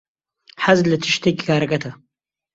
[0.65, 1.91] حەزت لە چ شتێکی کارەکەتە؟